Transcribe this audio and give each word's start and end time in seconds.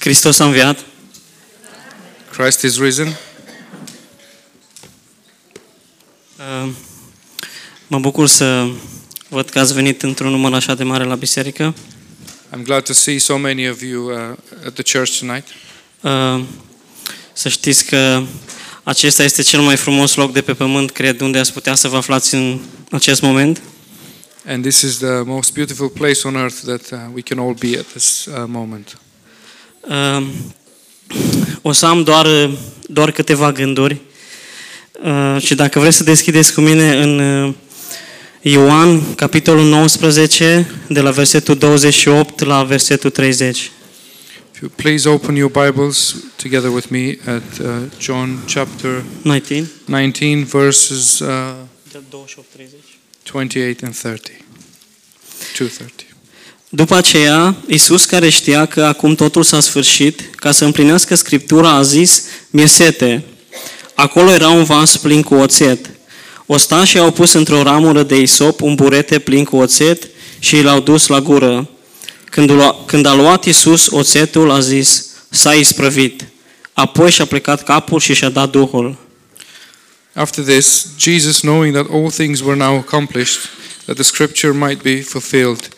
Hristos 0.00 0.38
a 0.38 0.44
înviat. 0.44 0.84
Christ 2.32 2.62
is 2.62 2.78
risen. 2.78 3.06
Uh, 6.38 6.68
Mă 7.86 7.98
bucur 7.98 8.26
să 8.26 8.68
văd 9.28 9.48
că 9.48 9.58
ați 9.58 9.74
venit 9.74 10.02
într-un 10.02 10.30
număr 10.30 10.52
așa 10.52 10.74
de 10.74 10.84
mare 10.84 11.04
la 11.04 11.14
biserică. 11.14 11.74
I'm 12.56 12.62
glad 12.62 12.84
to 12.84 12.92
see 12.92 13.18
so 13.18 13.36
many 13.38 13.68
of 13.68 13.82
you 13.82 14.06
uh, 14.10 14.36
at 14.66 14.72
the 14.72 14.98
church 14.98 15.18
tonight. 15.18 15.46
Uh, 16.00 16.44
Să 17.32 17.48
știți 17.48 17.84
că 17.84 18.22
acesta 18.82 19.22
este 19.22 19.42
cel 19.42 19.60
mai 19.60 19.76
frumos 19.76 20.14
loc 20.14 20.32
de 20.32 20.40
pe 20.40 20.54
pământ, 20.54 20.90
cred, 20.90 21.20
unde 21.20 21.38
ați 21.38 21.52
putea 21.52 21.74
să 21.74 21.88
vă 21.88 21.96
aflați 21.96 22.34
în 22.34 22.60
acest 22.90 23.20
moment. 23.20 23.60
And 24.46 24.62
this 24.62 24.80
is 24.80 24.96
the 24.96 25.22
most 25.24 25.52
beautiful 25.52 25.88
place 25.88 26.26
on 26.28 26.34
earth 26.34 26.56
that 26.64 26.90
uh, 26.90 26.98
we 27.14 27.20
can 27.20 27.38
all 27.38 27.54
be 27.54 27.78
at 27.78 27.86
this 27.86 28.24
uh, 28.24 28.44
moment. 28.46 28.98
Uh, 29.80 30.26
O 31.62 31.72
să 31.72 31.86
am 31.86 32.02
doar, 32.02 32.50
doar 32.86 33.10
câteva 33.10 33.52
gânduri 33.52 34.00
Uh, 35.04 35.36
și 35.42 35.54
dacă 35.54 35.78
vreți 35.78 35.96
să 35.96 36.04
deschideți 36.04 36.54
cu 36.54 36.60
mine 36.60 37.02
în 37.02 37.18
uh, 37.18 37.54
Ioan, 38.40 39.14
capitolul 39.14 39.64
19, 39.64 40.70
de 40.88 41.00
la 41.00 41.10
versetul 41.10 41.56
28 41.56 42.44
la 42.44 42.64
versetul 42.64 43.10
30. 43.10 43.70
If 44.54 44.60
you 44.60 44.70
please 44.74 45.08
open 45.08 45.34
your 45.34 45.50
Bibles 45.50 46.16
together 46.36 46.70
with 46.70 46.86
me 46.88 47.16
at 47.24 47.58
uh, 47.58 47.66
John 48.00 48.38
chapter 48.46 49.04
19. 49.22 49.66
19, 49.84 50.44
verses 50.44 51.18
uh, 51.18 51.54
28, 52.10 52.44
30. 52.56 52.74
28 53.22 53.82
and 53.82 53.94
30. 53.94 54.32
230. 55.54 56.09
După 56.72 56.94
aceea, 56.94 57.56
Iisus, 57.66 58.04
care 58.04 58.28
știa 58.28 58.66
că 58.66 58.84
acum 58.84 59.14
totul 59.14 59.42
s-a 59.42 59.60
sfârșit, 59.60 60.34
ca 60.34 60.50
să 60.50 60.64
împlinească 60.64 61.14
Scriptura, 61.14 61.70
a 61.70 61.82
zis, 61.82 62.24
mi 62.50 62.68
sete. 62.68 63.24
Acolo 63.94 64.30
era 64.30 64.48
un 64.48 64.64
vas 64.64 64.96
plin 64.96 65.22
cu 65.22 65.34
oțet. 65.34 65.90
Ostașii 66.46 66.98
au 66.98 67.10
pus 67.10 67.32
într-o 67.32 67.62
ramură 67.62 68.02
de 68.02 68.16
isop 68.16 68.60
un 68.60 68.74
burete 68.74 69.18
plin 69.18 69.44
cu 69.44 69.56
oțet 69.56 70.08
și 70.38 70.62
l-au 70.62 70.80
dus 70.80 71.06
la 71.06 71.20
gură. 71.20 71.68
Când, 72.24 72.50
lua- 72.50 72.84
când 72.86 73.06
a 73.06 73.14
luat 73.14 73.44
Iisus 73.44 73.86
oțetul, 73.90 74.50
a 74.50 74.60
zis, 74.60 75.06
s-a 75.30 75.52
isprăvit. 75.52 76.24
Apoi 76.72 77.10
și-a 77.10 77.24
plecat 77.24 77.64
capul 77.64 78.00
și 78.00 78.14
și-a 78.14 78.28
dat 78.28 78.50
Duhul. 78.50 78.96
After 80.14 80.44
this, 80.44 80.86
Jesus, 80.98 81.40
knowing 81.40 81.74
that 81.74 81.86
all 81.92 82.10
things 82.10 82.40
were 82.40 82.56
now 82.56 82.76
accomplished, 82.76 83.38
that 83.84 83.94
the 83.94 84.04
scripture 84.04 84.52
might 84.52 84.82
be 84.82 85.00
fulfilled, 85.00 85.68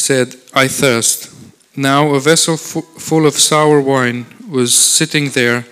said, 0.00 0.34
I 0.54 0.68
thirst. 0.68 1.30
Now 1.76 2.14
a 2.14 2.20
vessel 2.20 2.56
fu- 2.56 2.88
full 2.98 3.26
of 3.26 3.34
sour 3.34 3.80
wine 3.80 4.26
was 4.48 4.74
sitting 4.74 5.30
there, 5.30 5.64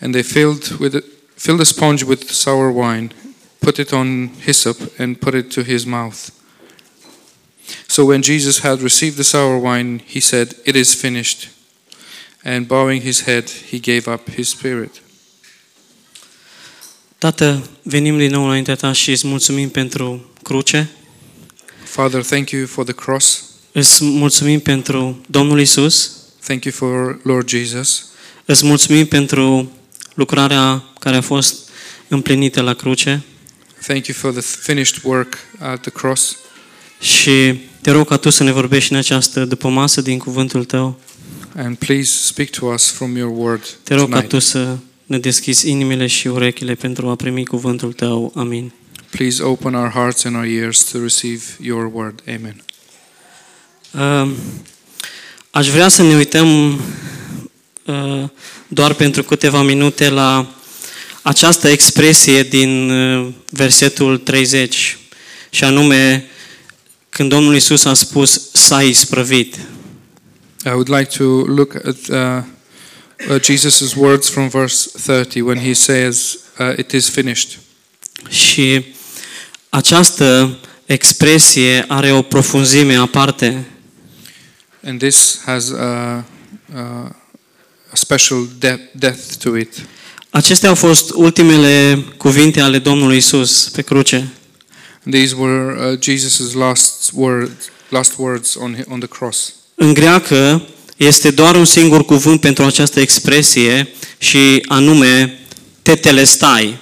and 0.00 0.14
they 0.14 0.22
filled, 0.22 0.78
with 0.78 0.94
it, 0.94 1.04
filled 1.36 1.60
a 1.60 1.64
sponge 1.64 2.02
with 2.04 2.30
sour 2.30 2.70
wine, 2.72 3.12
put 3.60 3.78
it 3.78 3.92
on 3.92 4.28
hyssop, 4.40 4.78
and 4.98 5.20
put 5.20 5.34
it 5.34 5.50
to 5.52 5.62
his 5.62 5.86
mouth. 5.86 6.30
So 7.88 8.04
when 8.04 8.22
Jesus 8.22 8.58
had 8.58 8.80
received 8.80 9.16
the 9.16 9.24
sour 9.24 9.58
wine, 9.58 10.00
he 10.06 10.20
said, 10.20 10.54
It 10.64 10.76
is 10.76 10.94
finished. 10.94 11.48
And 12.44 12.66
bowing 12.66 13.02
his 13.02 13.20
head, 13.20 13.50
he 13.50 13.78
gave 13.78 14.08
up 14.08 14.28
his 14.30 14.48
spirit. 14.48 15.00
Tată, 17.18 17.70
venim 17.82 18.18
din 18.18 18.30
nou 18.30 18.44
înaintea 18.44 18.74
Ta 18.74 18.92
și 18.92 19.10
îți 19.10 19.26
mulțumim 19.26 19.68
pentru 19.68 20.30
cruce. 20.42 20.90
Father, 21.84 22.22
thank 22.22 22.50
you 22.50 22.66
for 22.66 22.84
the 22.84 22.94
cross. 22.94 23.51
Îți 23.72 24.04
mulțumim 24.04 24.60
pentru 24.60 25.20
Domnul 25.26 25.60
Isus. 25.60 26.10
Thank 26.44 26.64
you 26.64 26.74
for 26.74 27.20
Lord 27.22 27.48
Jesus. 27.48 28.06
Îți 28.44 28.66
mulțumim 28.66 29.06
pentru 29.06 29.72
lucrarea 30.14 30.84
care 30.98 31.16
a 31.16 31.20
fost 31.20 31.70
împlinită 32.08 32.60
la 32.60 32.74
cruce 32.74 33.22
Thank 33.86 34.06
you 34.06 34.16
for 34.18 34.32
the 34.32 34.40
finished 34.40 34.96
work 35.04 35.38
at 35.58 35.80
the 35.80 35.90
cross. 35.90 36.36
și 37.00 37.60
te 37.80 37.90
rog 37.90 38.08
ca 38.08 38.16
Tu 38.16 38.30
să 38.30 38.42
ne 38.42 38.52
vorbești 38.52 38.92
în 38.92 38.98
această 38.98 39.44
după 39.44 39.68
masă 39.68 40.00
din 40.00 40.18
cuvântul 40.18 40.64
Tău. 40.64 41.00
And 41.56 41.76
please 41.76 42.10
speak 42.24 42.48
to 42.48 42.66
us 42.66 42.90
from 42.90 43.16
your 43.16 43.32
word 43.36 43.76
Te 43.82 43.94
rog 43.94 44.04
ca 44.04 44.10
tonight. 44.10 44.28
Tu 44.28 44.38
să 44.38 44.76
ne 45.06 45.18
deschizi 45.18 45.70
inimile 45.70 46.06
și 46.06 46.26
urechile 46.28 46.74
pentru 46.74 47.08
a 47.08 47.14
primi 47.16 47.44
cuvântul 47.44 47.92
Tău. 47.92 48.32
Amin. 48.36 48.72
Please 49.10 49.42
open 49.42 49.74
our 49.74 49.88
hearts 49.90 50.24
and 50.24 50.36
our 50.36 50.44
ears 50.44 50.82
to 50.90 50.98
receive 51.00 51.42
your 51.60 51.90
word. 51.92 52.22
Amen. 52.28 52.64
Uh, 53.94 54.30
Aș 55.54 55.68
vrea 55.68 55.88
să 55.88 56.02
ne 56.02 56.14
uităm 56.14 56.80
uh, 57.84 58.28
doar 58.68 58.94
pentru 58.94 59.22
câteva 59.22 59.62
minute 59.62 60.08
la 60.08 60.54
această 61.22 61.68
expresie 61.68 62.42
din 62.42 62.90
uh, 62.90 63.28
versetul 63.50 64.18
30 64.18 64.98
și 65.50 65.64
anume 65.64 66.26
când 67.08 67.28
Domnul 67.28 67.54
Isus 67.54 67.84
a 67.84 67.94
spus 67.94 68.50
s-a 68.52 68.82
isprăvit. 68.82 69.54
I 70.64 70.68
would 70.68 70.88
like 70.88 71.16
to 71.16 71.24
look 71.46 71.74
at 71.74 71.96
uh, 72.08 72.42
uh, 73.28 73.40
Jesus' 73.40 73.94
words 73.96 74.28
from 74.28 74.48
verse 74.48 74.90
30 75.04 75.42
when 75.42 75.58
he 75.58 75.72
says, 75.72 76.38
uh, 76.58 76.78
It 76.78 76.92
is 76.92 77.08
finished. 77.08 77.58
Și 78.28 78.84
această 79.68 80.58
expresie 80.86 81.84
are 81.88 82.12
o 82.12 82.22
profunzime 82.22 82.94
aparte. 82.94 83.66
And 84.84 84.98
this 84.98 85.40
has 85.44 85.70
a, 85.70 86.24
a, 86.74 87.16
a 87.90 87.94
special 87.96 88.48
de- 88.58 88.88
depth 88.92 89.34
to 89.36 89.56
it. 89.56 89.86
Acestea 90.30 90.68
au 90.68 90.74
fost 90.74 91.10
ultimele 91.10 92.04
cuvinte 92.16 92.60
ale 92.60 92.78
Domnului 92.78 93.16
Isus 93.16 93.68
pe 93.68 93.82
cruce. 93.82 94.28
These 95.10 95.34
were 95.38 95.90
uh, 95.92 95.98
Jesus' 95.98 96.52
last 96.54 97.10
words, 97.14 97.50
last 97.88 98.12
words 98.16 98.54
on, 98.54 98.74
hi- 98.74 98.84
on 98.88 98.98
the 98.98 99.08
cross. 99.08 99.52
În 99.74 99.94
greacă 99.94 100.62
este 100.96 101.30
doar 101.30 101.54
un 101.54 101.64
singur 101.64 102.04
cuvânt 102.04 102.40
pentru 102.40 102.64
această 102.64 103.00
expresie 103.00 103.88
și 104.18 104.64
anume 104.68 105.38
tetelestai. 105.82 106.78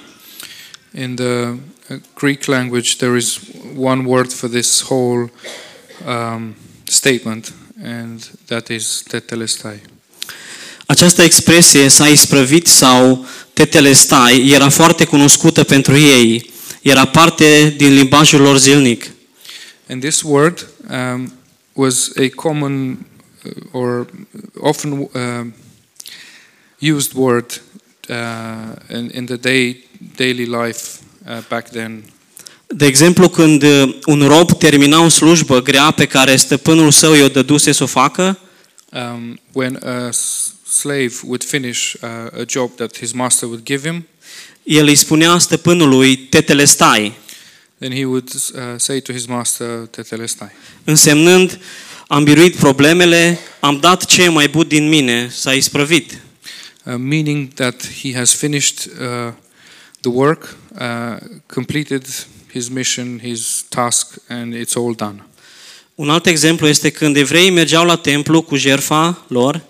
In 1.01 1.15
the 1.15 1.23
uh, 1.23 1.97
Greek 2.15 2.43
language, 2.45 2.91
there 2.97 3.17
is 3.17 3.39
one 3.77 4.03
word 4.05 4.33
for 4.33 4.49
this 4.49 4.81
whole 4.81 5.31
um, 6.07 6.55
statement, 6.83 7.53
and 7.83 8.31
that 8.45 8.67
is 8.67 9.03
tetelestai. 9.07 9.81
Această 10.85 11.21
expresie 11.21 11.87
s-a 11.87 12.07
isprăvit 12.07 12.67
sau 12.67 13.25
tetelestai 13.53 14.47
era 14.47 14.69
foarte 14.69 15.05
cunoscută 15.05 15.63
pentru 15.63 15.97
ei. 15.97 16.51
Era 16.81 17.05
parte 17.05 17.73
din 17.77 17.93
limbajul 17.93 18.41
lor 18.41 18.57
zilnic. 18.57 19.11
And 19.89 20.01
this 20.01 20.21
word 20.21 20.67
um, 20.89 21.33
was 21.73 22.11
a 22.17 22.29
common 22.35 23.05
uh, 23.45 23.51
or 23.71 24.07
often 24.59 24.91
uh, 24.91 25.45
used 26.79 27.13
word 27.13 27.61
uh, 28.09 28.75
in, 28.89 29.09
in 29.13 29.25
the 29.25 29.37
day, 29.37 29.83
daily 30.15 30.45
life 30.45 31.01
uh, 31.27 31.41
back 31.49 31.69
then. 31.69 32.03
De 32.75 32.85
exemplu, 32.85 33.29
când 33.29 33.63
uh, 33.63 33.95
un 34.05 34.27
rob 34.27 34.51
termina 34.57 34.99
o 35.03 35.07
slujbă 35.09 35.61
grea 35.61 35.91
pe 35.91 36.05
care 36.05 36.35
stăpânul 36.35 36.91
său 36.91 37.13
i-o 37.13 37.27
dăduse 37.27 37.71
să 37.71 37.83
o 37.83 37.85
facă, 37.85 38.39
Um, 38.93 39.39
when 39.51 39.79
a 39.85 40.11
s- 40.11 40.53
slave 40.71 41.13
would 41.23 41.43
finish 41.43 41.93
uh, 41.93 42.09
a 42.39 42.43
job 42.47 42.75
that 42.75 42.97
his 42.97 43.11
master 43.11 43.47
would 43.47 43.63
give 43.63 43.89
him, 43.89 44.07
el 44.63 44.87
îi 44.87 44.95
spunea 44.95 45.37
stăpânului 45.37 46.17
tetelestai, 46.17 47.13
then 47.79 47.91
he 47.91 48.05
would 48.05 48.29
uh, 48.33 48.59
say 48.77 48.99
to 49.01 49.13
his 49.13 49.25
master, 49.25 49.67
Tetelestai, 49.67 50.51
însemnând 50.83 51.59
am 52.07 52.23
biruit 52.23 52.55
problemele, 52.55 53.39
am 53.59 53.77
dat 53.79 54.05
ce 54.05 54.23
e 54.23 54.27
mai 54.29 54.47
bun 54.47 54.67
din 54.67 54.87
mine, 54.89 55.29
s-a 55.33 55.53
isprăvit. 55.53 56.11
uh, 56.83 56.93
meaning 56.97 57.53
that 57.53 57.87
he 58.01 58.13
has 58.15 58.33
finished 58.33 58.85
uh, 58.99 59.33
the 60.01 60.09
work, 60.11 60.55
uh, 60.79 61.17
completed 61.53 62.05
his 62.51 62.67
mission, 62.69 63.19
his 63.19 63.65
task, 63.69 64.13
and 64.27 64.53
it's 64.53 64.75
all 64.75 64.95
done. 64.95 65.25
Un 65.95 66.09
alt 66.09 66.25
exemplu 66.25 66.67
este 66.67 66.89
când 66.89 67.15
evreii 67.15 67.49
mergeau 67.49 67.85
la 67.85 67.95
templu 67.95 68.41
cu 68.41 68.55
jertfa 68.55 69.25
lor 69.27 69.61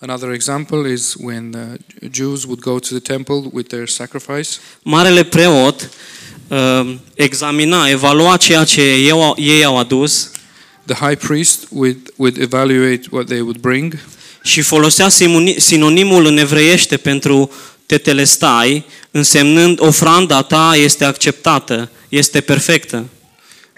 Another 0.00 0.32
example 0.32 0.92
is 0.92 1.14
when 1.18 1.50
the 1.50 2.08
Jews 2.10 2.44
would 2.44 2.60
go 2.60 2.78
to 2.78 2.98
the 2.98 3.12
temple 3.14 3.50
with 3.52 3.68
their 3.68 3.88
sacrifice. 3.88 4.60
Marele 4.82 5.24
preot 5.24 5.90
uh, 6.48 6.94
examina, 7.14 7.88
evalua 7.88 8.36
ceea 8.36 8.64
ce 8.64 8.80
ei 8.80 9.10
au, 9.10 9.34
ei 9.36 9.64
au 9.64 9.78
adus 9.78 10.30
The 10.86 10.94
high 10.94 11.16
priest 11.16 11.66
would, 11.70 12.12
would 12.16 12.38
evaluate 12.38 13.00
what 13.10 13.26
they 13.26 13.40
would 13.40 13.58
bring, 13.60 13.98
și 14.42 14.60
folosea 14.60 15.08
simoni- 15.08 15.56
sinonimul 15.56 16.26
în 16.26 16.36
evreiește 16.38 16.96
pentru 16.96 17.50
tetelestai, 17.86 18.84
însemnând 19.10 19.80
ofranda 19.80 20.42
ta 20.42 20.72
este 20.76 21.04
acceptată, 21.04 21.90
este 22.08 22.40
perfectă. 22.40 23.06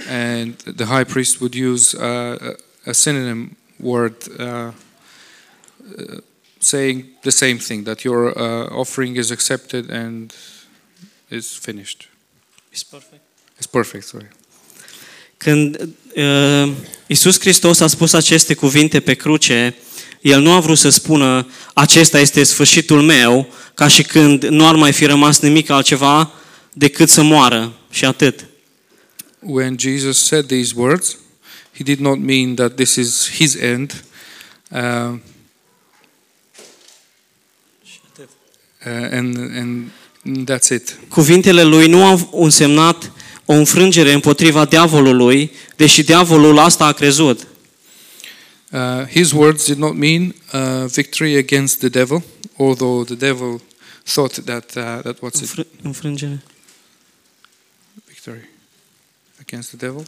and 0.09 0.55
the 0.77 0.85
high 0.87 1.05
priest 1.05 1.41
would 1.41 1.55
use 1.55 1.97
uh, 1.97 2.03
a- 2.03 2.57
a 2.87 2.93
synonym 2.93 3.57
word 3.77 4.15
uh, 4.39 4.47
uh, 5.99 6.17
saying 6.59 7.05
the 7.21 7.31
same 7.31 7.57
thing 7.57 7.85
that 7.85 8.01
your 8.03 8.33
uh, 8.37 8.79
offering 8.79 9.17
is 9.17 9.31
accepted 9.31 9.91
and 9.91 10.33
is 11.29 11.47
finished. 11.61 12.09
It's 12.73 13.67
perfect, 13.71 14.07
sorry. 14.07 14.29
Când 15.37 15.89
uh, 16.17 16.73
Isus 17.07 17.41
Hristos 17.41 17.81
a 17.81 17.87
spus 17.87 18.13
aceste 18.13 18.55
cuvinte 18.55 19.01
pe 19.01 19.15
cruce, 19.15 19.75
El 20.21 20.41
nu 20.41 20.53
a 20.53 20.61
vrut 20.61 20.79
să 20.79 20.89
spună 20.89 21.47
acesta 21.75 22.19
este 22.19 22.43
sfârșitul 22.43 23.03
meu, 23.03 23.53
ca 23.75 23.89
și 23.89 24.03
când 24.03 24.45
nu 24.45 24.69
ar 24.69 24.75
mai 24.75 24.93
fi 24.93 25.05
rămas 25.07 25.39
nimic 25.41 25.71
altceva 25.71 26.33
decât 26.73 27.09
să 27.09 27.23
moară 27.23 27.73
și 27.91 28.05
atât. 28.05 28.47
When 29.39 29.77
Jesus 29.79 30.19
said 30.19 30.47
these 30.47 30.73
words, 30.77 31.17
he 31.73 31.83
did 31.83 31.99
not 31.99 32.19
mean 32.19 32.55
that 32.55 32.75
this 32.77 32.97
is 32.97 33.29
his 33.29 33.55
end. 33.55 34.05
Uh, 34.71 34.79
uh, 38.87 39.09
and, 39.11 39.37
and 39.37 39.91
that's 40.51 40.71
it. 40.71 40.99
Cuvintele 41.09 41.63
lui 41.63 41.89
nu 41.89 42.05
au 42.05 42.31
însemnat 42.33 43.13
o 43.45 43.53
înfrângere 43.53 44.13
împotriva 44.13 44.65
diavolului, 44.65 45.51
deși 45.77 46.03
diavolul 46.03 46.59
asta 46.59 46.87
a 46.87 46.93
crezut. 46.93 47.47
Uh, 48.73 49.07
his 49.09 49.33
words 49.33 49.65
did 49.65 49.77
not 49.77 49.95
mean 49.97 50.35
uh, 50.53 50.85
victory 50.87 51.37
against 51.37 51.79
the 51.79 51.89
devil, 51.89 52.23
although 52.57 53.05
the 53.05 53.15
devil 53.15 53.61
thought 54.05 54.45
that 54.45 54.75
uh, 54.77 55.03
that 55.03 55.17
was 55.21 55.35
it. 55.35 55.49
Înfr- 55.49 55.67
înfrângere. 55.83 56.43
Victory 58.23 58.49
against 59.41 59.69
the 59.69 59.77
devil. 59.77 60.07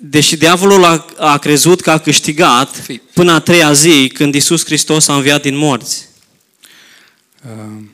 Deși 0.00 0.36
diavolul 0.36 0.84
a, 0.84 1.06
a 1.16 1.38
crezut 1.38 1.80
că 1.80 1.90
a 1.90 1.98
câștigat 1.98 2.86
până 3.14 3.32
a 3.32 3.40
treia 3.40 3.72
zi 3.72 4.10
când 4.14 4.34
Isus 4.34 4.64
Hristos 4.64 5.08
a 5.08 5.14
înviat 5.14 5.42
din 5.42 5.56
morți. 5.56 6.08
Um, 7.50 7.90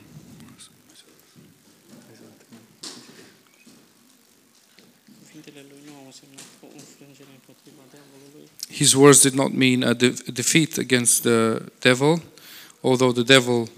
his 8.71 8.93
words 8.93 9.21
did 9.21 9.33
not 9.33 9.53
mean 9.53 9.83
a, 9.83 9.93
de- 9.93 10.13
a 10.27 10.31
defeat 10.31 10.77
against 10.77 11.21
the 11.21 11.61
devil, 11.79 12.21
although 12.81 13.13
the 13.13 13.33
devil 13.33 13.69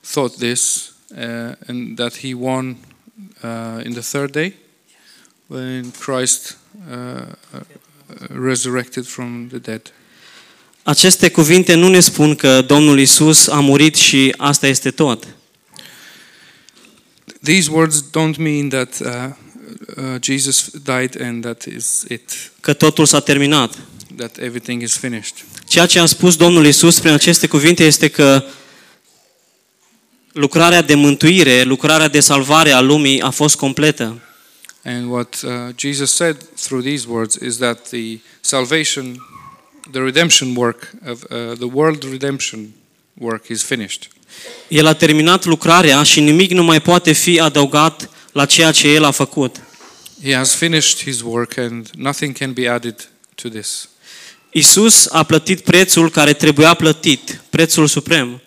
thought 0.00 0.36
this, 0.36 0.92
uh, 1.10 1.54
and 1.66 1.96
that 1.96 2.16
he 2.16 2.34
won 2.34 2.76
uh, 3.46 3.84
in 3.84 3.92
the 3.92 4.00
third 4.00 4.32
day 4.32 4.52
when 5.46 5.90
Christ 5.90 6.56
uh, 6.90 6.96
uh, 6.96 7.60
resurrected 8.28 9.06
from 9.06 9.48
the 9.48 9.58
dead. 9.58 9.92
Aceste 10.82 11.30
cuvinte 11.30 11.74
nu 11.74 11.88
ne 11.88 12.00
spun 12.00 12.34
că 12.34 12.62
Domnul 12.62 12.98
Isus 12.98 13.46
a 13.46 13.60
murit 13.60 13.94
și 13.94 14.34
asta 14.36 14.66
este 14.66 14.90
tot. 14.90 15.26
These 17.42 17.70
words 17.70 18.04
don't 18.10 18.36
mean 18.38 18.68
that 18.68 18.98
uh, 19.00 19.08
uh, 19.96 20.20
Jesus 20.22 20.70
died 20.84 21.20
and 21.20 21.42
that 21.42 21.64
is 21.64 22.04
it, 22.08 22.30
Că 22.60 22.72
totul 22.72 23.06
s-a 23.06 23.20
terminat. 23.20 23.78
that 24.16 24.38
everything 24.38 24.82
is 24.82 24.96
finished. 24.96 25.34
Ceea 25.66 25.86
ce 25.86 25.98
a 25.98 26.06
spus 26.06 26.36
Domnul 26.36 26.66
Isus 26.66 26.98
prin 26.98 27.12
aceste 27.12 27.46
cuvinte 27.46 27.84
este 27.84 28.08
că 28.08 28.42
lucrarea 30.36 30.82
de 30.82 30.94
mântuire, 30.94 31.62
lucrarea 31.62 32.08
de 32.08 32.20
salvare 32.20 32.70
a 32.70 32.80
lumii 32.80 33.20
a 33.20 33.30
fost 33.30 33.56
completă. 33.56 34.20
And 34.84 35.10
what 35.10 35.40
uh, 35.44 35.50
Jesus 35.76 36.14
said 36.14 36.36
through 36.62 36.84
these 36.84 37.06
words 37.08 37.34
is 37.34 37.56
that 37.56 37.88
the 37.88 38.18
salvation, 38.40 39.26
the 39.90 40.00
redemption 40.00 40.56
work 40.56 40.90
of 41.08 41.22
uh, 41.22 41.52
the 41.52 41.68
world 41.72 42.04
redemption 42.10 42.74
work 43.14 43.48
is 43.48 43.62
finished. 43.62 44.08
El 44.68 44.86
a 44.86 44.92
terminat 44.92 45.44
lucrarea 45.44 46.02
și 46.02 46.20
nimic 46.20 46.50
nu 46.50 46.62
mai 46.62 46.80
poate 46.80 47.12
fi 47.12 47.40
adăugat 47.40 48.10
la 48.32 48.44
ceea 48.44 48.70
ce 48.70 48.88
El 48.88 49.04
a 49.04 49.10
făcut. 49.10 49.56
He 50.22 50.34
has 50.34 50.54
finished 50.54 51.02
his 51.02 51.20
work 51.20 51.56
and 51.56 51.90
nothing 51.94 52.38
can 52.38 52.52
be 52.52 52.68
added 52.68 53.08
to 53.34 53.48
this. 53.48 53.88
Isus 54.50 55.06
a 55.06 55.22
plătit 55.22 55.60
prețul 55.60 56.10
care 56.10 56.32
trebuia 56.32 56.74
plătit, 56.74 57.40
prețul 57.50 57.86
suprem. 57.86 58.40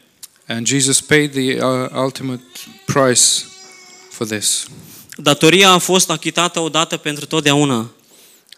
And 0.51 0.65
Jesus 0.65 1.01
paid 1.01 1.31
the 1.31 1.61
uh, 1.61 1.89
ultimate 2.03 2.43
price 2.85 3.45
for 4.09 4.27
this. 4.27 4.65
Datoria 5.15 5.69
a 5.69 5.77
fost 5.77 6.09
achitată 6.09 6.59
odată 6.59 6.97
pentru 6.97 7.25
totdeauna. 7.25 7.89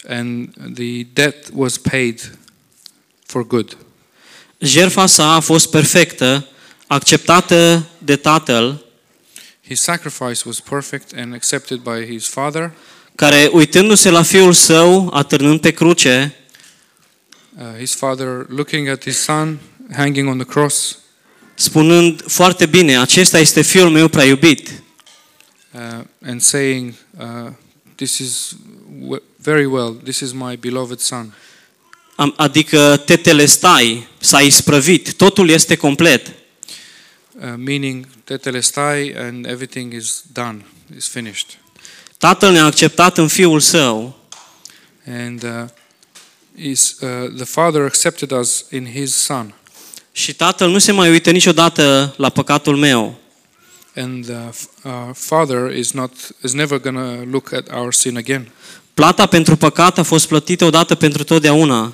And 0.07 0.49
the 0.75 1.03
debt 1.13 1.47
was 1.53 1.77
paid 1.77 2.37
for 3.25 3.47
good. 3.47 3.77
Jertfa 4.57 5.05
sa 5.05 5.33
a 5.33 5.39
fost 5.39 5.69
perfectă, 5.69 6.47
acceptată 6.87 7.85
de 7.97 8.15
Tatăl, 8.15 8.85
His 9.67 9.81
sacrifice 9.81 10.41
was 10.45 10.59
perfect 10.59 11.11
and 11.15 11.33
accepted 11.33 11.79
by 11.79 12.05
his 12.05 12.27
Father. 12.27 12.71
care, 13.15 13.49
uitându-se 13.53 14.09
la 14.09 14.21
Fiul 14.21 14.53
Său, 14.53 15.09
atârnând 15.13 15.59
pe 15.61 15.71
cruce, 15.71 16.35
Uh, 17.57 17.77
his 17.77 17.93
Father 17.95 18.45
looking 18.49 18.87
at 18.87 19.03
his 19.03 19.17
Son 19.17 19.59
hanging 19.95 20.27
on 20.29 20.37
the 20.37 20.45
cross 20.45 20.97
spunând 21.61 22.23
foarte 22.27 22.65
bine, 22.65 22.97
acesta 22.97 23.39
este 23.39 23.61
Fiul 23.61 23.89
meu 23.89 24.07
prea 24.07 24.25
iubit. 24.25 24.69
uh, 25.73 25.81
and 26.25 26.41
saying, 26.41 26.93
uh, 27.19 27.51
This 27.95 28.17
is 28.19 28.55
w- 29.01 29.21
very 29.35 29.65
well, 29.65 29.93
this 30.03 30.19
is 30.19 30.31
my 30.31 30.55
beloved 30.55 30.99
Son. 30.99 31.33
Am- 32.15 32.33
Adică 32.37 33.01
te 33.05 33.15
telestai, 33.15 34.07
s-a 34.19 34.39
isprăvit, 34.41 35.13
totul 35.13 35.49
este 35.49 35.75
complet. 35.75 36.27
Uh, 36.27 36.33
meaning, 37.57 38.07
tetelestai 38.23 39.13
and 39.17 39.45
everything 39.45 39.93
is 39.93 40.23
done, 40.33 40.65
is 40.97 41.07
finished. 41.07 41.47
Tatăl 42.17 42.51
ne-a 42.51 42.65
acceptat 42.65 43.17
în 43.17 43.27
Fiul 43.27 43.59
Său 43.59 44.19
And 45.07 45.43
uh, 45.43 45.49
is, 46.55 46.97
uh, 47.01 47.33
the 47.35 47.45
Father 47.45 47.81
accepted 47.81 48.31
us 48.31 48.65
in 48.71 48.85
His 48.91 49.13
Son. 49.15 49.53
Și 50.11 50.33
Tatăl 50.33 50.69
nu 50.69 50.77
se 50.77 50.91
mai 50.91 51.09
uită 51.09 51.31
niciodată 51.31 52.13
la 52.17 52.29
păcatul 52.29 52.77
meu. 52.77 53.19
And 53.95 54.29
uh, 54.29 54.35
f- 54.51 54.83
our 54.83 55.13
Father 55.15 55.75
is, 55.77 55.91
not, 55.91 56.11
is 56.43 56.51
never 56.53 56.79
going 56.79 56.97
to 56.97 57.29
look 57.31 57.53
at 57.53 57.67
our 57.73 57.93
sin 57.93 58.17
again. 58.17 58.49
Plata 58.93 59.25
pentru 59.25 59.55
păcat 59.55 59.97
a 59.97 60.03
fost 60.03 60.27
plătită 60.27 60.65
odată 60.65 60.95
pentru 60.95 61.23
totdeauna. 61.23 61.93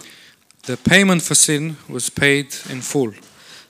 The 0.62 0.76
payment 0.76 1.22
for 1.22 1.36
sin 1.36 1.74
was 1.92 2.10
paid 2.10 2.48
in 2.74 2.80
full. 2.80 3.20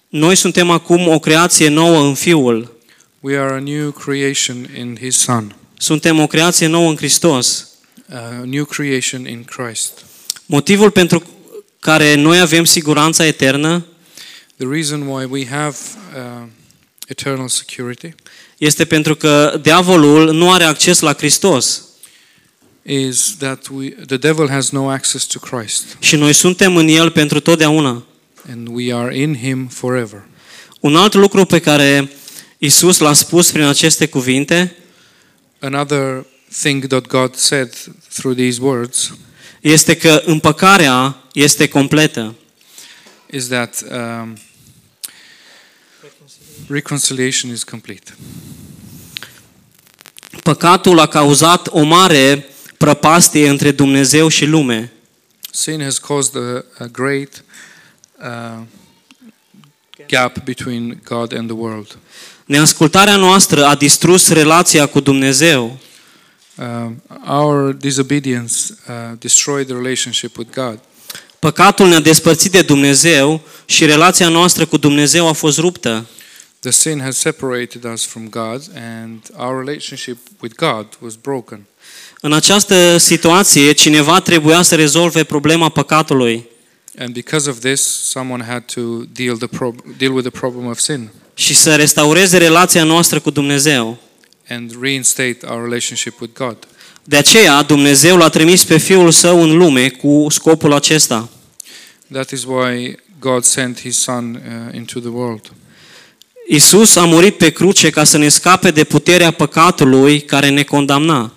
Noi 0.10 0.36
suntem 0.36 0.70
acum 0.70 1.08
o 1.08 1.20
creație 1.20 1.68
nouă 1.68 2.04
în 2.08 2.14
Fiul. 2.14 2.76
We 3.20 3.38
are 3.38 3.54
a 3.54 3.60
new 3.60 3.92
creation 3.92 4.68
in 4.78 4.98
His 5.02 5.18
Son, 5.18 5.56
Suntem 5.78 6.20
o 6.20 6.28
creație 6.28 6.68
nouă 6.68 6.90
în 6.90 6.96
Hristos. 6.96 7.68
a 8.14 8.42
new 8.46 8.66
creation 8.66 9.28
in 9.28 9.44
Christ. 9.44 9.92
Motivul 10.46 10.92
pentru 10.92 11.24
care 11.80 12.16
noi 12.16 12.40
avem 12.40 12.64
siguranța 12.66 13.26
eternă 13.26 13.86
The 14.58 14.66
reason 14.68 15.08
why 15.08 15.26
we 15.26 15.46
have 15.48 15.76
uh, 16.16 16.48
eternal 17.08 17.48
security 17.48 18.16
este 18.58 18.86
pentru 18.86 19.16
că 19.16 19.60
diavolul 19.62 20.32
nu 20.34 20.52
are 20.52 20.64
acces 20.64 21.00
la 21.00 21.14
Hristos 21.14 21.82
is 22.84 23.36
that 23.38 23.68
we, 23.72 23.90
the 23.90 24.18
devil 24.18 24.50
has 24.50 24.70
no 24.70 24.90
access 24.90 25.26
to 25.26 25.40
Christ, 25.40 25.84
și 26.00 26.16
noi 26.16 26.34
suntem 26.34 26.76
în 26.76 26.88
El 26.88 27.12
pentru 27.12 27.40
totdeauna. 27.40 28.04
and 28.50 28.68
we 28.72 28.94
are 28.94 29.18
in 29.18 29.36
Him 29.38 29.68
forever. 29.68 30.26
Un 30.80 30.96
alt 30.96 31.14
lucru 31.14 31.46
pe 31.46 31.60
care 31.60 32.10
Isus 32.58 32.98
l-a 32.98 33.14
spus 33.14 33.52
prin 33.52 33.64
aceste 33.64 34.08
cuvinte 34.08 34.76
Another 35.60 36.26
thing 36.62 36.86
that 36.88 37.06
God 37.08 37.36
said 37.36 37.74
through 38.14 38.38
these 38.38 38.62
words 38.62 39.18
este 39.62 39.96
că 39.98 40.22
împăcarea 40.26 41.24
este 41.34 41.68
completă. 41.68 42.36
is 43.32 43.48
that 43.48 43.84
um, 43.92 44.38
reconciliation 46.68 47.52
is 47.52 47.64
complete. 47.64 48.16
Păcatul 50.44 51.00
a 51.00 51.08
cauzat 51.08 51.68
o 51.68 51.84
mare 51.84 52.46
prăpastie 52.78 53.50
între 53.50 53.72
Dumnezeu 53.72 54.28
și 54.28 54.46
lume. 54.46 54.92
Sin 55.52 55.82
has 55.82 55.98
caused 55.98 56.36
a, 56.36 56.66
a 56.78 56.86
great 56.86 57.44
uh, 58.20 58.64
gap 60.08 60.44
between 60.44 61.02
God 61.04 61.34
and 61.34 61.48
the 61.48 61.58
world. 61.58 61.98
Neascultarea 62.46 63.16
noastră 63.16 63.66
a 63.66 63.76
distrus 63.76 64.30
relația 64.30 64.86
cu 64.86 65.00
Dumnezeu. 65.00 65.80
Um, 66.56 67.02
our 67.28 67.74
disobedience 67.74 68.54
uh, 68.88 69.18
destroyed 69.20 69.68
the 69.68 69.76
relationship 69.76 70.38
with 70.38 70.52
God. 70.54 70.80
Păcatul 71.40 71.88
ne-a 71.88 72.00
despărțit 72.00 72.52
de 72.52 72.62
Dumnezeu 72.62 73.42
și 73.66 73.86
relația 73.86 74.30
noastră 74.30 74.66
cu 74.66 74.78
Dumnezeu 74.78 75.28
a 75.28 75.32
fost 75.32 75.58
ruptă. 75.58 76.06
The 76.60 76.72
sin 76.72 77.00
has 77.02 77.18
separated 77.18 77.84
us 77.94 78.06
from 78.06 78.30
God, 78.30 78.62
and 78.76 79.20
our 79.38 79.64
relationship 79.66 80.18
with 80.42 80.56
God 80.56 80.88
was 81.00 81.16
broken. 81.16 81.66
În 82.22 82.34
această 82.34 82.98
situație, 82.98 83.72
cineva 83.72 84.20
trebuia 84.20 84.62
să 84.62 84.76
rezolve 84.76 85.24
problema 85.24 85.70
păcatului. 85.70 86.46
And 87.00 87.14
because 87.14 87.50
of 87.50 87.60
this, 87.60 87.82
someone 88.10 88.44
had 88.44 88.64
to 88.74 88.82
deal, 89.14 89.38
the 89.38 89.48
prob- 89.48 89.98
deal 89.98 90.14
with 90.14 90.30
the 90.30 90.40
problem 90.40 90.66
of 90.66 90.80
sin 90.80 91.10
și 91.34 91.56
să 91.56 91.76
restaureze 91.76 92.38
relația 92.38 92.84
noastră 92.84 93.20
cu 93.20 93.30
Dumnezeu. 93.30 93.98
and 94.50 94.72
reinstate 94.82 95.38
our 95.50 95.64
relationship 95.64 96.20
with 96.22 96.34
God. 96.38 96.58
De 97.10 97.18
aceea 97.18 97.62
Dumnezeu 97.62 98.18
l-a 98.18 98.30
trimis 98.30 98.64
pe 98.64 98.78
Fiul 98.78 99.12
Său 99.12 99.44
în 99.44 99.58
lume 99.58 99.90
cu 99.90 100.26
scopul 100.30 100.74
acesta. 100.74 101.30
That 102.12 102.32
is 102.32 102.44
why 102.44 102.98
God 103.20 103.44
sent 103.44 103.80
His 103.80 103.98
Son 103.98 104.36
uh, 104.36 104.76
into 104.76 105.00
the 105.00 105.10
world. 105.10 105.52
Isus 106.48 106.96
a 106.96 107.06
murit 107.06 107.38
pe 107.38 107.50
cruce 107.50 107.90
ca 107.90 108.04
să 108.04 108.18
ne 108.18 108.30
scape 108.30 108.72
de 108.72 108.84
puterea 108.84 109.32
păcatului 109.32 110.22
care 110.22 110.50
ne 110.50 110.64
condamna. 110.64 111.34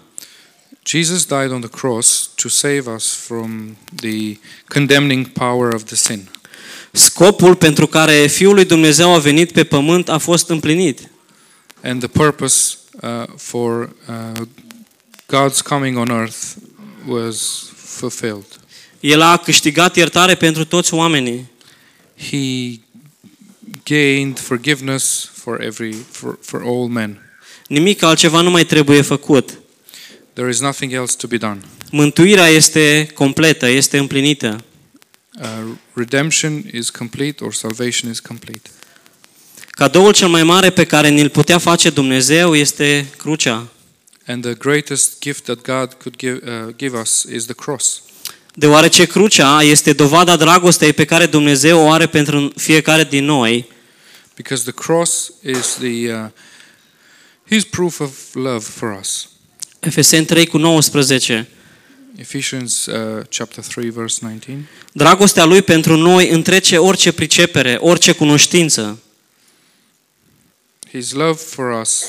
Jesus 0.84 1.24
died 1.24 1.50
on 1.50 1.60
the 1.60 1.70
cross 1.70 2.30
to 2.34 2.48
save 2.48 2.82
us 2.94 3.14
from 3.14 3.76
the 3.96 4.38
condemning 4.68 5.26
power 5.26 5.74
of 5.74 5.82
the 5.82 5.96
sin. 5.96 6.28
Scopul 6.92 7.54
pentru 7.54 7.86
care 7.86 8.26
Fiul 8.26 8.54
lui 8.54 8.64
Dumnezeu 8.64 9.14
a 9.14 9.18
venit 9.18 9.52
pe 9.52 9.64
pământ 9.64 10.08
a 10.08 10.18
fost 10.18 10.48
împlinit. 10.48 11.10
And 11.82 11.98
the 11.98 12.08
purpose 12.08 12.74
uh, 13.00 13.24
for 13.36 13.90
uh, 14.08 14.46
God's 15.30 15.62
coming 15.62 15.96
on 15.96 16.10
earth 16.10 16.56
was 17.06 17.70
fulfilled. 17.76 18.46
El 19.00 19.20
a 19.20 19.37
câștigat 19.37 19.96
iertare 19.96 20.34
pentru 20.34 20.64
toți 20.64 20.94
oamenii. 20.94 21.50
He 22.30 22.80
gained 23.84 24.38
forgiveness 24.38 25.30
for 25.34 25.62
every 25.62 25.96
for, 26.10 26.38
for 26.42 26.62
all 26.64 26.88
men. 26.88 27.30
Nimic 27.66 28.02
altceva 28.02 28.40
nu 28.40 28.50
mai 28.50 28.64
trebuie 28.64 29.02
făcut. 29.02 29.58
There 30.32 30.49
is 30.49 30.60
nothing 30.60 30.92
else 30.92 31.16
to 31.16 31.26
be 31.26 31.37
done. 31.37 31.60
Mântuirea 31.90 32.46
este 32.46 33.10
completă, 33.14 33.66
este 33.66 33.99
împlinită. 33.99 34.64
Uh, 35.40 35.46
redemption 35.92 36.64
is 36.72 36.90
complete 36.90 37.44
or 37.44 37.54
salvation 37.54 38.10
is 38.10 38.20
complete. 38.20 38.70
Cadoul 39.70 40.12
cel 40.12 40.28
mai 40.28 40.42
mare 40.42 40.70
pe 40.70 40.84
care 40.84 41.08
ni-l 41.08 41.28
putea 41.28 41.58
face 41.58 41.90
Dumnezeu 41.90 42.54
este 42.54 43.06
crucea. 43.16 43.68
And 44.30 44.44
the 44.44 44.54
greatest 44.54 45.20
gift 45.20 45.44
that 45.44 45.62
God 45.62 45.94
could 45.94 46.16
give, 46.16 46.40
uh, 46.46 46.72
give 46.76 46.94
us 46.94 47.25
is 47.25 47.44
the 47.44 47.54
cross. 47.54 48.02
Deoarece 48.54 49.06
crucea 49.06 49.62
este 49.62 49.92
dovada 49.92 50.37
dragostei 50.37 50.92
pe 50.92 51.04
care 51.04 51.26
Dumnezeu 51.26 51.78
o 51.78 51.90
are 51.90 52.06
pentru 52.06 52.52
fiecare 52.56 53.04
din 53.04 53.25
noi, 53.25 53.68
Because 54.34 54.62
the 54.62 54.72
cross 54.72 55.32
is 55.42 55.76
the 55.78 56.12
uh, 56.12 56.28
His 57.49 57.64
proof 57.64 58.00
of 58.00 58.34
love 58.34 58.64
for 58.64 58.99
us. 59.00 59.28
Efeseni 59.80 60.25
3 60.25 60.46
cu 60.46 60.58
19, 60.58 61.49
Ephesians 62.16 62.87
uh, 62.87 63.22
chapter 63.28 63.64
3 63.64 63.90
verse 63.90 64.18
19. 64.22 64.68
dragostea 64.92 65.44
lui 65.44 65.62
pentru 65.62 65.96
noi 65.96 66.28
întrece 66.28 66.78
orice 66.78 67.12
pricepere, 67.12 67.76
orice 67.80 68.12
cunoștință. 68.12 68.99
His 70.90 71.12
love 71.12 71.38
for 71.38 71.80
us 71.80 72.04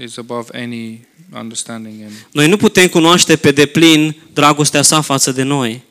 is 0.00 0.16
above 0.16 0.58
any 0.62 1.00
understanding 1.32 2.02
and 2.02 2.12
Noi 2.32 2.48
nu 2.48 2.56
putem 2.56 2.88
cunoaște 2.88 3.36
pe 3.36 3.50
deplin 3.50 4.16
dragostea 4.32 4.82
sa 4.82 5.00
față 5.00 5.32
de 5.32 5.42
noi. 5.42 5.82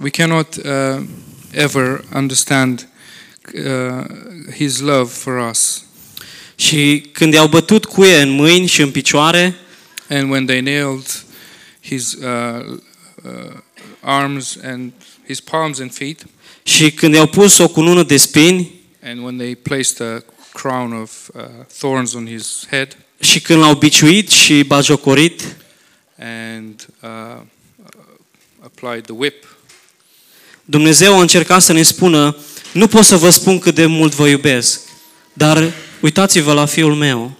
we 0.00 0.10
cannot 0.10 0.56
uh, 0.56 1.02
ever 1.52 2.04
understand 2.12 2.88
uh, 3.54 4.04
his 4.54 4.80
love 4.80 5.10
for 5.10 5.48
us. 5.50 5.82
Și 6.56 7.08
când 7.12 7.32
i-au 7.32 7.48
bătut 7.48 7.84
cuie 7.84 8.20
în 8.20 8.30
mâini 8.30 8.66
și 8.66 8.82
în 8.82 8.90
picioare, 8.90 9.54
And 10.08 10.30
when 10.30 10.46
they 10.46 10.60
nailed 10.60 11.24
his 11.80 12.12
uh, 12.12 12.64
uh, 12.68 12.78
arms 14.00 14.58
and 14.62 14.92
his 15.26 15.40
palms 15.40 15.78
and 15.78 15.92
feet, 15.92 16.24
și 16.62 16.92
când 16.92 17.14
i-au 17.14 17.26
pus 17.26 17.58
o 17.58 17.68
cunună 17.68 18.02
de 18.02 18.16
spini, 18.16 18.72
and 19.02 19.22
when 19.22 19.36
they 19.36 19.54
placed 19.54 20.06
a 20.06 20.22
crown 20.52 20.92
of 20.92 21.10
uh, 21.34 21.42
thorns 21.78 22.14
on 22.14 22.26
his 22.26 22.66
head, 22.70 22.96
și 23.20 23.40
când 23.40 23.60
l-au 23.60 23.74
biciuit 23.74 24.30
și 24.30 24.62
bajocorit, 24.62 25.56
and 26.18 26.86
uh, 27.02 27.08
uh, 27.08 27.92
applied 28.60 29.04
the 29.04 29.14
whip, 29.14 29.56
Dumnezeu 30.64 31.16
a 31.16 31.20
încercat 31.20 31.62
să 31.62 31.72
ne 31.72 31.82
spună, 31.82 32.36
nu 32.72 32.86
pot 32.86 33.04
să 33.04 33.16
vă 33.16 33.30
spun 33.30 33.58
cât 33.58 33.74
de 33.74 33.86
mult 33.86 34.14
vă 34.14 34.28
iubesc, 34.28 34.80
dar 35.32 35.72
uitați-vă 36.00 36.52
la 36.52 36.66
fiul 36.66 36.94
meu. 36.94 37.38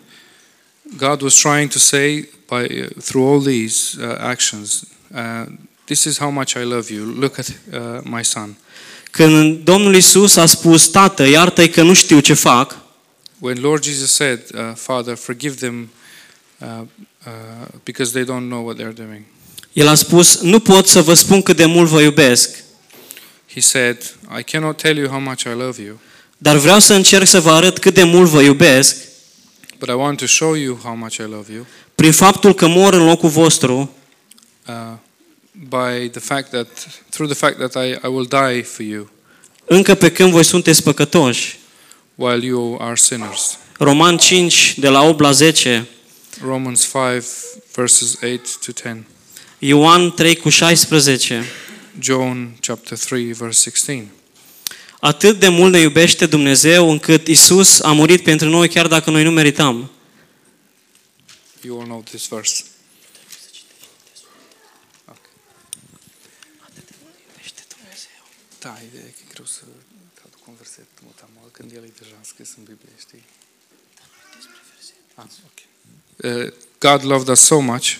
God 0.96 1.20
was 1.20 1.34
trying 1.34 1.70
to 1.70 1.78
say 1.78 2.28
by 2.48 2.80
uh, 2.80 2.86
through 3.04 3.28
all 3.30 3.42
these 3.42 3.96
uh, 4.00 4.16
actions, 4.18 4.82
uh, 5.14 5.46
this 5.84 6.04
is 6.04 6.18
how 6.18 6.30
much 6.30 6.54
I 6.54 6.62
love 6.62 6.92
you. 6.92 7.04
Look 7.04 7.38
at 7.38 7.48
uh, 7.48 8.00
my 8.02 8.24
son. 8.24 8.56
Când 9.10 9.64
Domnul 9.64 9.94
Isus 9.94 10.36
a 10.36 10.46
spus, 10.46 10.88
Tată, 10.88 11.26
iartă-i 11.26 11.68
că 11.68 11.82
nu 11.82 11.92
știu 11.92 12.20
ce 12.20 12.34
fac, 12.34 12.76
When 13.38 13.60
Lord 13.60 13.84
Jesus 13.84 14.12
said, 14.14 14.40
uh, 14.54 14.60
Father, 14.74 15.16
forgive 15.16 15.54
them 15.54 15.90
uh, 16.58 16.68
uh, 17.26 17.66
because 17.82 18.12
they 18.12 18.24
don't 18.24 18.48
know 18.48 18.64
what 18.64 18.76
they're 18.76 19.06
doing, 19.06 19.22
El 19.72 19.88
a 19.88 19.94
spus, 19.94 20.40
nu 20.40 20.60
pot 20.60 20.86
să 20.86 21.02
vă 21.02 21.14
spun 21.14 21.42
cât 21.42 21.56
de 21.56 21.64
mult 21.64 21.88
vă 21.88 22.00
iubesc, 22.00 22.62
He 23.52 23.60
said, 23.60 24.16
I 24.38 24.42
cannot 24.42 24.76
tell 24.76 24.96
you 24.96 25.08
how 25.08 25.20
much 25.20 25.42
I 25.42 25.54
love 25.56 25.82
you, 25.82 25.98
dar 26.38 26.56
vreau 26.56 26.78
să 26.78 26.94
încerc 26.94 27.26
să 27.26 27.40
vă 27.40 27.50
arăt 27.50 27.78
cât 27.78 27.94
de 27.94 28.02
mult 28.02 28.28
vă 28.28 28.42
iubesc 28.42 28.96
but 29.78 29.88
I 29.88 29.92
want 29.92 30.18
to 30.18 30.26
show 30.26 30.54
you 30.54 30.78
how 30.82 30.94
much 30.94 31.14
I 31.14 31.26
love 31.30 31.52
you 31.52 31.66
prin 31.94 32.12
faptul 32.12 32.54
că 32.54 32.66
mor 32.66 32.92
în 32.92 33.04
locul 33.04 33.28
vostru 33.28 33.90
uh, 34.66 34.98
by 35.68 36.08
the 36.08 36.20
fact 36.20 36.50
that, 36.50 36.68
through 37.10 37.32
the 37.32 37.38
fact 37.38 37.58
that 37.58 37.84
I, 37.84 37.90
I 38.06 38.08
will 38.08 38.26
die 38.26 38.62
for 38.62 38.84
you 38.84 39.08
încă 39.64 39.94
pe 39.94 40.12
când 40.12 40.30
voi 40.30 40.44
sunteți 40.44 40.82
păcătoși. 40.82 41.58
while 42.14 42.46
you 42.46 42.78
are 42.80 42.96
sinners. 42.96 43.58
Roman 43.78 44.16
5, 44.16 44.74
de 44.78 44.88
la 44.88 45.02
8 45.02 45.20
la 45.20 45.32
10, 45.32 45.88
Romans 46.44 46.90
5, 46.92 47.24
verses 47.74 48.16
8 48.22 48.64
to 48.64 48.72
10. 48.72 49.06
Ioan 49.58 50.12
3 50.12 50.36
cu 50.36 50.48
16. 50.48 51.44
John 51.98 52.56
chapter 52.60 52.98
3, 52.98 53.32
verse 53.32 53.70
16. 53.70 54.10
Atât 55.00 55.38
de 55.38 55.48
mult 55.48 55.72
ne 55.72 55.78
iubește 55.78 56.26
Dumnezeu 56.26 56.90
încât 56.90 57.26
Isus 57.26 57.80
a 57.80 57.92
murit 57.92 58.22
pentru 58.22 58.48
noi 58.48 58.68
chiar 58.68 58.86
dacă 58.86 59.10
noi 59.10 59.22
nu 59.22 59.30
meritam. 59.30 59.90
You 61.62 61.78
all 61.78 61.86
know 61.86 62.02
this 62.02 62.28
verse. 62.28 62.64
Da, 68.64 68.76
e 68.82 68.86
că 68.92 68.96
e 68.96 69.32
greu 69.32 69.44
să 69.44 69.62
traduc 70.14 70.42
un 70.48 70.54
verset 70.62 70.86
mutamal 71.04 71.48
când 71.52 71.72
el 71.76 71.84
e 71.84 71.92
deja 71.98 72.18
scris 72.22 72.50
în 72.56 72.62
Biblie, 72.64 72.92
știi? 73.06 73.24
Ah, 75.14 75.24
ok. 75.48 75.58
Uh, 76.24 76.52
God 76.78 77.02
loved 77.02 77.28
us 77.28 77.40
so 77.40 77.58
much 77.60 77.96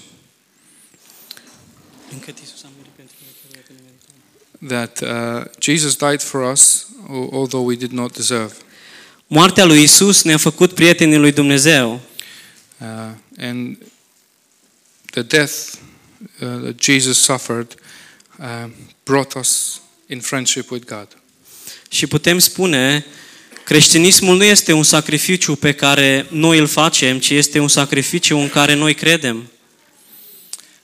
Încât 2.12 2.38
Isus 2.38 2.62
a 2.62 2.68
murit 2.76 2.92
pentru 2.97 3.16
noi 3.23 3.33
chiar 3.42 3.50
dacă 3.61 3.73
nu 3.73 3.80
meritam. 3.85 4.16
that 4.66 5.00
uh, 5.00 5.61
Jesus 5.61 5.97
died 5.97 6.23
for 6.23 6.52
us, 6.52 6.87
al- 7.09 7.28
although 7.33 7.66
we 7.66 7.75
did 7.75 7.90
not 7.90 8.12
deserve. 8.16 8.54
Moartea 9.26 9.64
lui 9.64 9.83
Isus 9.83 10.23
ne-a 10.23 10.37
făcut 10.38 10.75
prietenii 10.75 11.16
lui 11.18 11.33
Dumnezeu. 11.33 12.00
Uh, 12.80 13.11
and 13.38 13.78
the 15.11 15.23
death 15.23 15.52
uh, 16.40 16.61
that 16.62 16.78
Jesus 16.80 17.18
suffered 17.23 17.75
uh, 18.38 18.71
brought 19.02 19.33
us 19.35 19.80
in 20.14 20.21
friendship 20.21 20.71
with 20.71 20.87
God. 20.87 21.09
Și 21.88 22.06
putem 22.06 22.38
spune, 22.38 23.06
creștinismul 23.64 24.37
nu 24.37 24.44
este 24.44 24.73
un 24.73 24.83
sacrificiu 24.83 25.56
pe 25.56 25.73
care 25.73 26.26
noi 26.30 26.59
îl 26.59 26.66
facem, 26.66 27.18
ci 27.18 27.30
este 27.30 27.59
un 27.59 27.68
sacrificiu 27.68 28.38
în 28.38 28.49
care 28.49 28.75
noi 28.75 28.94
credem. 28.94 29.50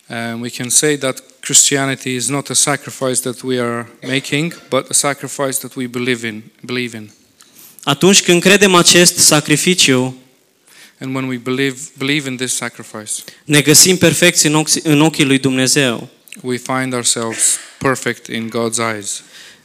And 0.07 0.43
we 0.43 0.49
can 0.49 0.69
say 0.69 0.97
that 0.97 1.23
Christianity 1.41 2.15
is 2.15 2.29
not 2.29 2.51
a 2.51 2.55
sacrifice 2.55 3.21
that 3.21 3.41
we 3.43 3.61
are 3.61 3.93
making, 4.07 4.61
but 4.69 4.91
a 4.91 4.93
sacrifice 4.93 5.59
that 5.59 5.75
we 5.75 5.87
believe 5.87 6.27
in. 6.27 6.43
Believe 6.61 6.97
in. 6.97 7.11
Atunci 7.83 8.23
când 8.23 8.41
credem 8.41 8.75
acest 8.75 9.17
sacrificiu, 9.17 10.15
And 11.03 11.15
when 11.15 11.29
we 11.29 11.37
believe 11.37 11.77
believe 11.97 12.29
in 12.29 12.37
this 12.37 12.55
sacrifice, 12.55 13.13
ne 13.45 13.61
găsim 13.61 13.97
perfecți 13.97 14.47
în, 14.47 14.55
ochi, 14.55 14.85
în 14.85 15.01
ochii 15.01 15.25
lui 15.25 15.39
Dumnezeu. 15.39 16.09
We 16.43 16.57
find 16.57 16.93
ourselves 16.93 17.59
perfect 17.79 18.27
in 18.27 18.51
God's 18.51 18.95
eyes. 18.95 19.23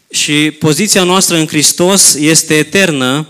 Și 0.10 0.52
poziția 0.52 1.04
noastră 1.04 1.36
în 1.36 1.48
Hristos 1.48 2.14
este 2.14 2.58
eternă 2.58 3.28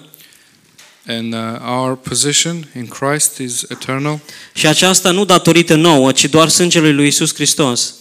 And 1.07 1.33
uh, 1.33 1.39
our 1.67 1.95
position 1.95 2.67
in 2.75 2.87
Christ 2.87 3.37
is 3.37 3.63
eternal. 3.69 4.19
și 4.53 4.67
aceasta 4.67 5.11
nu 5.11 5.25
datorită 5.25 5.75
nouă, 5.75 6.11
ci 6.11 6.25
doar 6.25 6.49
sângelui 6.49 6.93
lui 6.93 7.07
Isus 7.07 7.33
Hristos. 7.33 7.93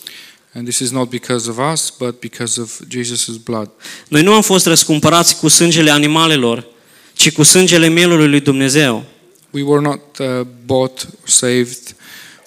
And 0.55 0.65
this 0.67 0.79
is 0.79 0.91
not 0.91 1.09
because 1.09 1.51
of 1.51 1.59
us, 1.73 1.93
but 1.99 2.21
because 2.21 2.61
of 2.61 2.81
Jesus' 2.89 3.43
blood. 3.45 3.71
Noi 4.09 4.23
nu 4.23 4.33
am 4.33 4.43
fost 4.43 4.67
răscumpărați 4.67 5.37
cu 5.37 5.49
sângele 5.49 5.91
animalelor, 5.91 6.67
ci 7.13 7.33
cu 7.33 7.43
sângele 7.43 7.89
mielului 7.89 8.29
lui 8.29 8.41
Dumnezeu. 8.41 9.05
We 9.51 9.63
were 9.63 9.81
not 9.81 10.19
uh, 10.19 10.47
bought 10.65 11.09
or 11.23 11.29
saved 11.29 11.97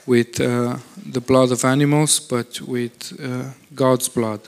with 0.04 0.39
uh, 0.39 0.74
the 1.12 1.20
blood 1.20 1.52
of 1.52 1.64
animals, 1.64 2.20
but 2.20 2.60
with 2.66 3.12
uh, 3.20 3.28
God's 3.76 4.08
blood. 4.14 4.40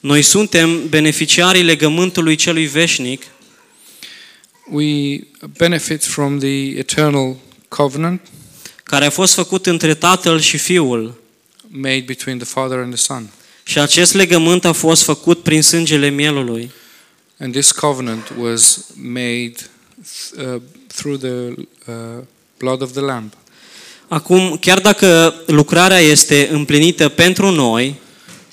Noi 0.00 0.22
suntem 0.22 0.88
beneficiarii 0.88 1.62
legământului 1.62 2.34
celui 2.34 2.66
veșnic 2.66 3.22
We 4.70 5.20
benefit 5.56 6.04
from 6.04 6.38
the 6.38 6.78
eternal 6.78 7.36
covenant 7.68 8.20
care 8.82 9.04
a 9.04 9.10
fost 9.10 9.34
făcut 9.34 9.66
între 9.66 9.94
Tatăl 9.94 10.40
și 10.40 10.58
Fiul. 10.58 11.20
made 11.68 12.04
between 12.06 12.38
the 12.38 12.46
Father 12.46 12.78
and 12.78 12.92
the 12.92 13.02
Son. 13.02 13.30
Și 13.62 13.78
acest 13.78 14.14
legământ 14.14 14.64
a 14.64 14.72
fost 14.72 15.02
făcut 15.02 15.42
prin 15.42 15.62
sângele 15.62 16.08
mielului. 16.08 16.70
And 17.38 17.52
this 17.52 17.72
covenant 17.72 18.32
was 18.38 18.86
made 18.94 19.54
uh, 20.36 20.60
through 20.86 21.18
the 21.18 21.54
uh, 21.86 22.22
blood 22.58 22.82
of 22.82 22.92
the 22.92 23.00
Lamb. 23.00 23.32
Acum, 24.08 24.56
chiar 24.60 24.78
dacă 24.78 25.34
lucrarea 25.46 25.98
este 25.98 26.48
împlinită 26.52 27.08
pentru 27.08 27.50
noi, 27.50 27.94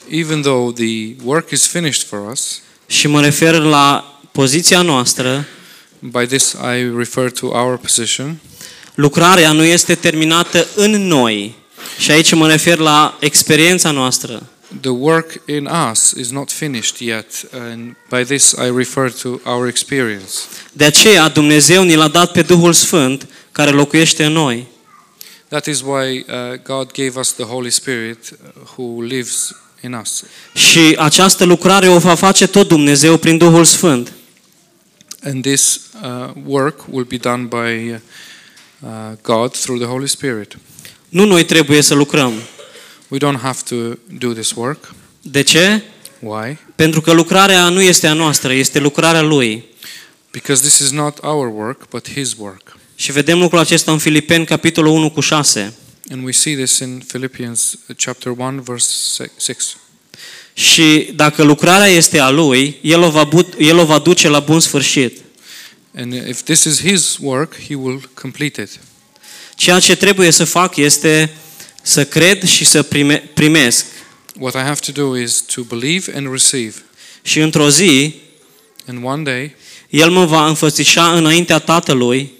Even 0.10 0.42
though 0.42 0.74
the 0.74 1.16
work 1.24 1.52
is 1.52 1.68
finished 1.68 2.08
for 2.08 2.30
us, 2.32 2.62
și 2.88 3.08
mă 3.08 3.22
refer 3.22 3.54
la 3.54 4.20
poziția 4.32 4.82
noastră, 4.82 5.48
by 6.00 6.26
this 6.26 6.52
I 6.52 6.98
refer 6.98 7.32
to 7.32 7.46
our 7.46 7.78
position, 7.78 8.40
lucrarea 8.96 9.52
nu 9.52 9.64
este 9.64 9.96
terminată 9.96 10.68
în 10.76 11.08
noi. 11.08 11.56
Și 11.98 12.12
aici 12.12 12.34
mă 12.34 12.48
refer 12.48 12.78
la 12.78 13.18
experiența 13.20 13.92
noastră. 13.92 14.50
the 14.82 14.90
work 14.90 15.42
in 15.46 15.70
us 15.92 16.14
is 16.18 16.32
not 16.32 16.52
finished 16.52 17.00
yet, 17.00 17.26
and 17.52 17.96
by 18.10 18.24
this 18.24 18.52
I 18.52 18.72
refer 18.76 19.12
to 19.12 19.40
our 19.44 19.68
experience. 19.68 20.34
De 20.72 20.84
aceea 20.84 21.30
Dumnezeu 21.30 21.84
ni 21.84 21.96
l-a 21.96 22.08
dat 22.08 22.32
pe 22.32 22.42
Duhul 22.42 22.74
Sfânt 22.74 23.28
care 23.52 23.72
locuiește 23.72 24.26
în 24.26 24.34
noi. 24.34 24.68
That 25.56 25.68
is 25.68 25.82
why 25.82 26.26
uh, 26.28 26.58
God 26.64 26.94
gave 26.94 27.18
us 27.18 27.32
the 27.32 27.46
Holy 27.46 27.70
Spirit 27.70 28.34
uh, 28.34 28.66
who 28.76 29.02
lives 29.02 29.54
in 29.82 29.94
us. 29.94 30.24
Și 30.54 30.96
această 30.98 31.44
lucrare 31.44 31.88
o 31.88 31.98
va 31.98 32.16
face 32.16 32.48
tot 32.48 32.68
Dumnezeu 32.68 33.18
prin 33.18 33.38
Duhul 33.38 33.66
Sfânt. 33.66 34.14
And 35.24 35.42
this 35.42 35.82
uh, 36.04 36.30
work 36.46 36.86
will 36.90 37.06
be 37.06 37.18
done 37.18 37.44
by 37.44 37.92
uh, 37.92 37.98
uh, 38.80 38.90
God 39.22 39.52
through 39.52 39.80
the 39.80 39.90
Holy 39.90 40.08
Spirit. 40.08 40.58
Nu 41.10 41.26
noi 41.26 41.46
trebuie 41.46 41.82
să 41.82 41.94
lucrăm. 41.94 42.34
We 43.08 43.18
don't 43.18 43.42
have 43.42 43.60
to 43.70 43.76
do 44.18 44.34
this 44.34 44.52
work. 44.52 44.94
De 45.22 45.42
ce? 45.42 45.84
Why? 46.20 46.58
Pentru 46.76 47.02
că 47.02 47.14
lucrarea 47.14 47.70
nu 47.70 47.82
este 47.82 48.08
a 48.08 48.14
noastră, 48.14 48.54
este 48.54 48.80
lucrarea 48.80 49.22
Lui. 49.22 49.66
Because 50.32 50.62
this 50.62 50.80
is 50.80 50.92
not 50.92 51.18
our 51.22 51.48
work, 51.48 51.90
but 51.90 52.10
His 52.10 52.34
work. 52.38 52.78
Și 52.96 53.12
vedem 53.12 53.40
lucrul 53.40 53.60
acesta 53.60 53.92
în 53.92 53.98
Filipeni, 53.98 54.46
capitolul 54.46 54.92
1 54.92 55.10
cu 55.12 55.20
6. 55.20 55.74
And 56.12 56.24
we 56.26 56.32
see 56.32 56.56
this 56.56 56.78
in 56.78 57.04
Philippians 57.08 57.74
uh, 57.88 57.96
chapter 58.04 58.32
1, 58.38 58.62
verse 58.62 58.92
6. 59.40 59.56
Și 60.54 61.10
dacă 61.16 61.44
lucrarea 61.44 61.88
este 61.88 62.20
a 62.20 62.30
Lui, 62.30 62.78
El 62.82 63.02
o 63.02 63.10
va, 63.10 63.24
bu- 63.24 63.50
el 63.58 63.78
o 63.78 63.86
va 63.86 64.00
duce 64.00 64.28
la 64.28 64.40
bun 64.40 64.60
sfârșit. 64.60 65.18
And 65.98 66.14
if 66.14 66.42
this 66.42 66.64
is 66.64 66.82
His 66.82 67.18
work, 67.20 67.56
He 67.68 67.76
will 67.76 68.10
complete 68.14 68.62
it. 68.62 68.70
Ceea 69.56 69.80
ce 69.80 69.96
trebuie 69.96 70.32
să 70.32 70.44
fac 70.46 70.76
este 70.76 71.34
să 71.82 72.06
cred 72.06 72.44
și 72.44 72.66
să 72.66 72.84
prime- 72.84 73.30
primesc. 73.34 73.86
What 74.40 74.54
I 74.54 74.58
have 74.58 74.80
to 74.80 74.92
do 74.92 75.18
is 75.18 75.44
to 75.54 75.62
believe 75.62 76.14
and 76.16 76.32
receive. 76.32 76.74
Și 77.22 77.40
într-o 77.40 77.70
zi, 77.70 78.14
And 78.88 79.04
one 79.04 79.24
day, 79.24 79.56
El 79.90 80.10
mă 80.10 80.26
va 80.26 80.48
înfățișa 80.48 81.14
înaintea 81.18 81.60
Tatălui, 81.60 82.32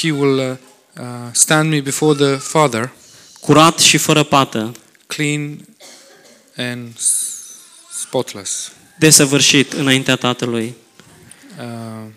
He 0.00 0.10
will 0.10 0.38
uh, 0.38 0.56
uh, 1.00 1.28
stand 1.32 1.70
me 1.70 1.80
before 1.80 2.14
the 2.26 2.36
Father, 2.36 2.90
curat 3.40 3.78
și 3.78 3.96
fără 3.96 4.22
pată, 4.22 4.72
clean 5.06 5.66
and 6.56 6.98
s- 6.98 7.24
spotless. 8.00 8.72
desăvârșit 8.98 9.72
înaintea 9.72 10.16
Tatălui. 10.16 10.74
Uh, 11.58 12.10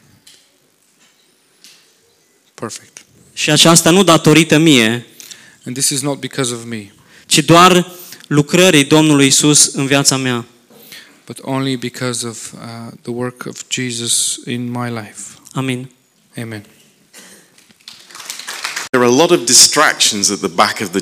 perfect. 2.54 2.98
Și 3.34 3.50
aceasta 3.52 3.90
nu 3.90 4.04
datorită 4.04 4.58
mie, 4.58 5.06
And 5.66 5.76
this 5.78 5.90
is 5.90 6.02
not 6.02 6.20
because 6.20 6.54
of 6.54 6.64
me, 6.66 6.92
ci 7.26 7.40
doar 7.40 7.92
lucrării 8.28 8.84
Domnului 8.84 9.28
Isus 9.28 9.66
în 9.74 9.86
viața 9.86 10.18
mea. 10.18 10.46
but 11.26 11.40
only 11.42 11.76
because 11.76 12.28
of 12.28 12.52
uh, 12.54 12.60
the 13.02 13.12
work 13.12 13.46
of 13.46 13.62
Jesus 13.68 14.40
in 14.46 14.72
my 14.72 14.90
life. 14.90 15.22
Amin. 15.54 15.90
Amen. 16.38 16.66
There 18.92 19.02
are 19.02 19.06
a 19.06 19.10
lot 19.10 19.32
of 19.32 19.46
distractions 19.46 20.32
at 20.32 20.42
the 20.42 20.50
back 20.50 20.82
of 20.82 20.94
the 20.94 21.02